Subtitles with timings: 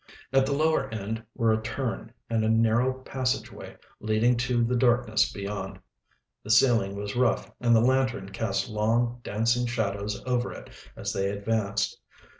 [0.33, 5.31] At the lower end were a turn and a narrow passageway leading to the darkness
[5.31, 5.77] beyond.
[6.43, 11.29] The ceiling was rough, and the lantern cast long, dancing shadows over it as they
[11.29, 11.99] advanced.